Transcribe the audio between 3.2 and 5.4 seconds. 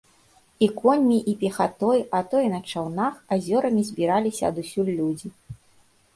азёрамі збіраліся адусюль людзі.